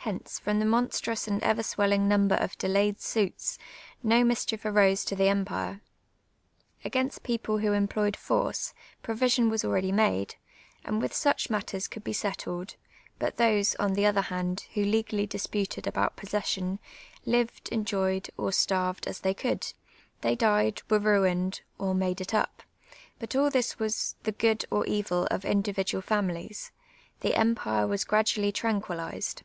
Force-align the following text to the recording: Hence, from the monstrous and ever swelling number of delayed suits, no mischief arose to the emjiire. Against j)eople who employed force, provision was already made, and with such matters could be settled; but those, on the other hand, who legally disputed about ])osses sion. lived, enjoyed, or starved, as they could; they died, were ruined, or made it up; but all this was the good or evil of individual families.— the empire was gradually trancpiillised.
Hence, 0.00 0.38
from 0.38 0.60
the 0.60 0.64
monstrous 0.64 1.26
and 1.26 1.42
ever 1.42 1.64
swelling 1.64 2.06
number 2.06 2.36
of 2.36 2.56
delayed 2.58 3.00
suits, 3.00 3.58
no 4.04 4.22
mischief 4.22 4.64
arose 4.64 5.04
to 5.04 5.16
the 5.16 5.24
emjiire. 5.24 5.80
Against 6.84 7.24
j)eople 7.24 7.60
who 7.60 7.72
employed 7.72 8.16
force, 8.16 8.72
provision 9.02 9.50
was 9.50 9.64
already 9.64 9.90
made, 9.90 10.36
and 10.84 11.02
with 11.02 11.12
such 11.12 11.50
matters 11.50 11.88
could 11.88 12.04
be 12.04 12.12
settled; 12.12 12.76
but 13.18 13.36
those, 13.36 13.74
on 13.80 13.94
the 13.94 14.06
other 14.06 14.20
hand, 14.20 14.68
who 14.74 14.84
legally 14.84 15.26
disputed 15.26 15.88
about 15.88 16.16
])osses 16.22 16.46
sion. 16.46 16.78
lived, 17.24 17.68
enjoyed, 17.70 18.30
or 18.36 18.52
starved, 18.52 19.08
as 19.08 19.18
they 19.22 19.34
could; 19.34 19.72
they 20.20 20.36
died, 20.36 20.82
were 20.88 21.00
ruined, 21.00 21.62
or 21.78 21.96
made 21.96 22.20
it 22.20 22.32
up; 22.32 22.62
but 23.18 23.34
all 23.34 23.50
this 23.50 23.80
was 23.80 24.14
the 24.22 24.30
good 24.30 24.64
or 24.70 24.86
evil 24.86 25.26
of 25.32 25.44
individual 25.44 26.00
families.— 26.00 26.70
the 27.22 27.34
empire 27.34 27.88
was 27.88 28.04
gradually 28.04 28.52
trancpiillised. 28.52 29.42